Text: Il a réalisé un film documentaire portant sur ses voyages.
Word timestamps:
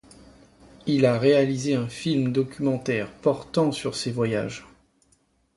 Il 0.87 1.05
a 1.05 1.19
réalisé 1.19 1.75
un 1.75 1.87
film 1.87 2.31
documentaire 2.31 3.11
portant 3.21 3.71
sur 3.71 3.95
ses 3.95 4.11
voyages. 4.11 4.65